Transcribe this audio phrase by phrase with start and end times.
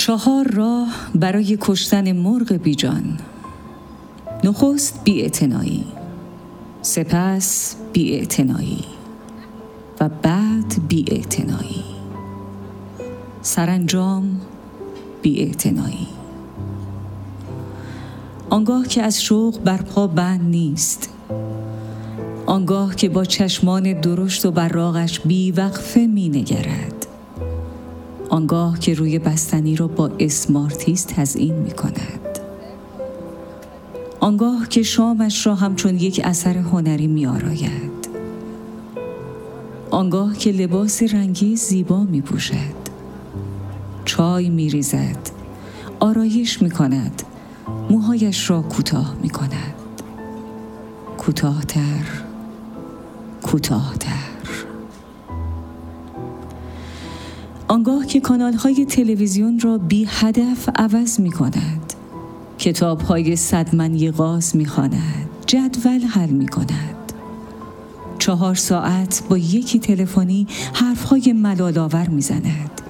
[0.00, 3.18] چهار راه برای کشتن مرغ بیجان.
[4.44, 5.30] نخست بی
[6.82, 8.26] سپس بی
[10.00, 11.24] و بعد بی
[13.42, 14.40] سرانجام
[15.22, 15.54] بی
[18.50, 21.10] آنگاه که از شوق بر پا بند نیست.
[22.46, 27.00] آنگاه که با چشمان درشت و براغش بی وقفه می نگرد.
[28.30, 32.38] آنگاه که روی بستنی را با اسمارتیز تزئین می کند.
[34.20, 38.08] آنگاه که شامش را همچون یک اثر هنری می آراید.
[39.90, 42.80] آنگاه که لباس رنگی زیبا می پوشد.
[44.04, 45.30] چای می ریزد.
[46.00, 47.22] آرایش می کند.
[47.90, 49.74] موهایش را کوتاه می کند.
[51.18, 52.04] کوتاهتر
[53.42, 54.39] کوتاهتر
[57.70, 61.92] آنگاه که کانال های تلویزیون را بی هدف عوض می کند
[62.58, 63.36] کتاب های
[64.10, 65.28] غاز می خاند.
[65.46, 67.12] جدول حل می کند
[68.18, 71.78] چهار ساعت با یکی تلفنی حرف های ملال
[72.08, 72.80] می زند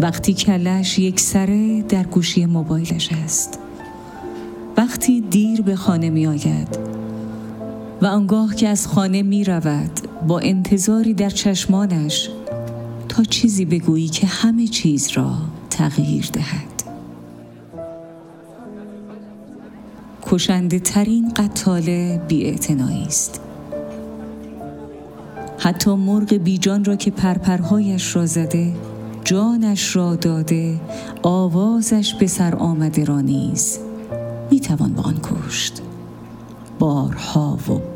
[0.00, 3.58] وقتی کلش یک سره در گوشی موبایلش است.
[4.76, 6.78] وقتی دیر به خانه می آید
[8.02, 12.30] و آنگاه که از خانه می رود با انتظاری در چشمانش
[13.12, 15.34] تا چیزی بگویی که همه چیز را
[15.70, 16.82] تغییر دهد.
[20.22, 22.58] کشنده ترین قتال بی
[23.08, 23.40] است.
[25.58, 28.72] حتی مرغ بیجان را که پرپرهایش را زده
[29.24, 30.80] جانش را داده
[31.22, 33.78] آوازش به سر آمده را نیز
[34.50, 35.82] می‌توان با آن کشت.
[36.78, 37.91] بارها و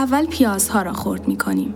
[0.00, 1.74] اول پیازها را خرد می کنیم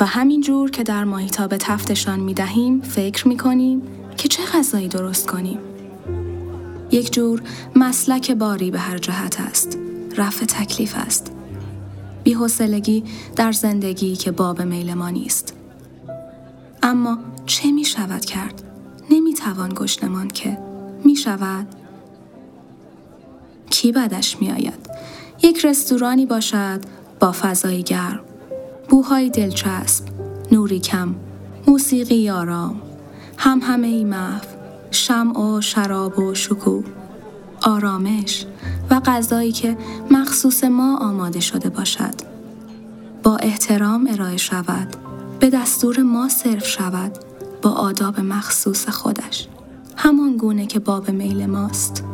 [0.00, 3.82] و همین جور که در ماهیتاب تفتشان می دهیم فکر می کنیم
[4.16, 5.58] که چه غذایی درست کنیم.
[6.90, 7.42] یک جور
[7.76, 9.78] مسلک باری به هر جهت است.
[10.16, 11.32] رفع تکلیف است.
[12.24, 13.04] بیحسلگی
[13.36, 15.56] در زندگی که باب میل ما نیست.
[16.82, 18.62] اما چه می شود کرد؟
[19.10, 20.58] نمی توان گشنمان که
[21.04, 21.66] می شود؟
[23.70, 24.90] کی بدش می آید؟
[25.42, 28.20] یک رستورانی باشد با فضای گرم
[28.88, 30.04] بوهای دلچسب
[30.52, 31.14] نوری کم
[31.66, 32.82] موسیقی آرام.
[33.38, 34.44] هم همه ای محو
[34.90, 36.84] شمع و شراب و شکوه.
[37.62, 38.46] آرامش
[38.90, 39.76] و غذایی که
[40.10, 42.14] مخصوص ما آماده شده باشد.
[43.22, 44.96] با احترام ارائه شود.
[45.40, 47.18] به دستور ما صرف شود.
[47.62, 49.48] با آداب مخصوص خودش.
[49.96, 52.04] همان گونه که باب میل ماست.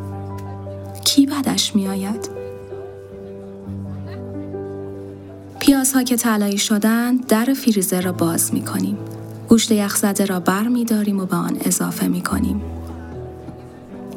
[1.04, 1.88] کی بدش می
[5.70, 8.98] پیازها که طلایی شدند در فریزر را باز می کنیم.
[9.48, 12.62] گوشت یخزده را بر می داریم و به آن اضافه می کنیم.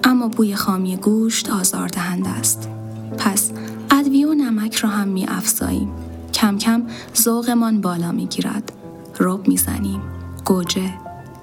[0.04, 2.70] اما بوی خامی گوشت آزاردهنده است.
[3.18, 3.52] پس
[3.92, 5.92] ادویه و نمک را هم می افزاییم.
[6.34, 6.84] کم کم
[7.22, 8.72] ذوقمان بالا می گیرد.
[9.20, 10.02] رب می زنیم.
[10.46, 10.94] گوجه.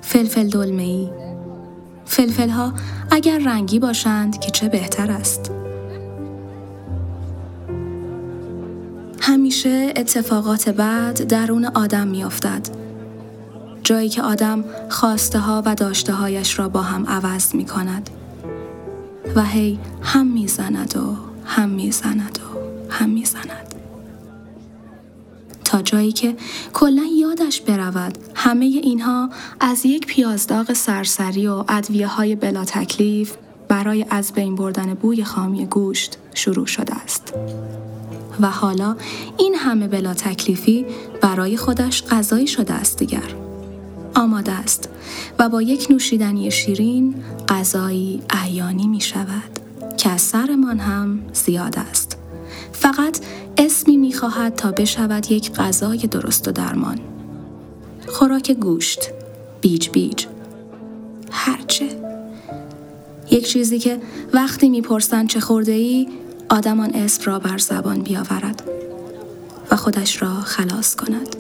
[0.01, 1.11] فلفل دلمه ای.
[2.05, 2.73] فلفل ها
[3.11, 5.60] اگر رنگی باشند که چه بهتر است.
[9.51, 12.69] همیشه اتفاقات بعد درون آدم میافتد.
[13.83, 18.11] جایی که آدم خواسته ها و داشته هایش را با هم عوض می کند.
[19.37, 22.59] و هی هم می‌زند و هم می‌زند و
[22.95, 23.75] هم می‌زند.
[25.65, 26.37] تا جایی که
[26.73, 29.31] کلا یادش برود همه اینها
[29.61, 33.37] از یک پیازداغ سرسری و ادویه های بلا تکلیف
[33.71, 37.35] برای از بین بردن بوی خامی گوشت شروع شده است.
[38.41, 38.97] و حالا
[39.39, 40.87] این همه بلا تکلیفی
[41.21, 43.35] برای خودش غذایی شده است دیگر.
[44.15, 44.89] آماده است
[45.39, 47.15] و با یک نوشیدنی شیرین
[47.49, 49.61] غذایی عیانی می شود
[49.97, 52.17] که از سرمان هم زیاد است.
[52.73, 53.21] فقط
[53.59, 56.99] اسمی می خواهد تا بشود یک غذای درست و درمان.
[58.09, 59.01] خوراک گوشت،
[59.61, 60.27] بیج بیج،
[61.31, 62.00] هرچه.
[63.31, 64.01] یک چیزی که
[64.33, 66.09] وقتی می‌پرسند چه خورده ای
[66.49, 68.63] آدم آن اسم را بر زبان بیاورد
[69.71, 71.37] و خودش را خلاص کند.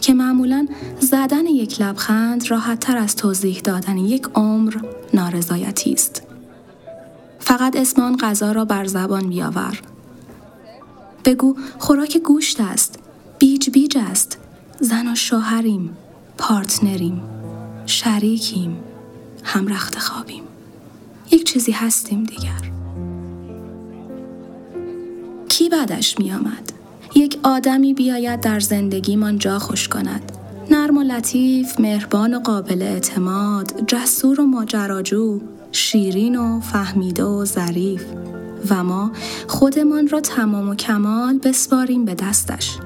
[0.00, 0.68] که معمولا
[1.00, 4.76] زدن یک لبخند راحت تر از توضیح دادن یک عمر
[5.14, 6.22] نارضایتی است.
[7.38, 9.80] فقط اسم آن غذا را بر زبان بیاور.
[11.24, 12.98] بگو خوراک گوشت است
[13.38, 14.38] بیج بیج است
[14.80, 15.96] زن و شوهریم
[16.38, 17.22] پارتنریم
[17.86, 18.76] شریکیم.
[19.44, 20.42] هم رخت خوابیم.
[21.30, 22.70] یک چیزی هستیم دیگر.
[25.48, 26.72] کی بعدش می آمد؟
[27.14, 30.32] یک آدمی بیاید در زندگیمان جا خوش کند.
[30.70, 35.40] نرم و لطیف، مهربان و قابل اعتماد، جسور و ماجراجو،
[35.72, 38.04] شیرین و فهمیده و ظریف.
[38.70, 39.12] و ما
[39.48, 42.76] خودمان را تمام و کمال بسپاریم به دستش.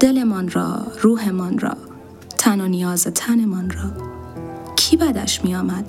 [0.00, 1.76] دلمان را، روحمان را،
[2.38, 4.13] تن و نیاز تنمان را.
[4.84, 5.84] کی بدش می آمد؟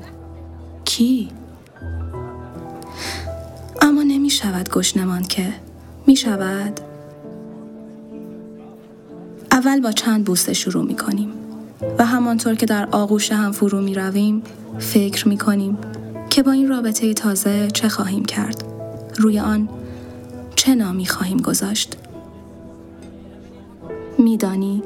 [0.86, 1.30] کی؟
[3.81, 5.53] اما نمی شود گشنمان که
[6.07, 6.80] می شود؟
[9.51, 11.30] اول با چند بوسه شروع می کنیم
[11.97, 14.44] و همانطور که در آغوش هم فرو می رویم
[14.80, 15.77] فکر می کنیم
[16.30, 18.63] که با این رابطه تازه چه خواهیم کرد
[19.18, 19.69] روی آن
[20.56, 21.97] چه نامی خواهیم گذاشت
[24.19, 24.83] میدانی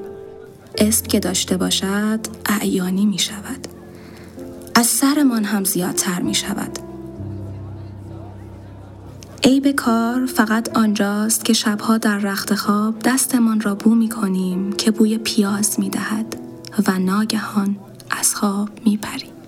[0.78, 3.69] اسم که داشته باشد اعیانی می شود
[4.80, 6.80] از سرمان هم زیادتر می شود
[9.44, 14.92] عیب کار فقط آنجاست که شبها در رخت خواب دستمان را بو می کنیم که
[14.92, 16.36] بوی پیاز می دهد
[16.88, 17.76] و ناگهان
[18.10, 19.39] از خواب می پریم.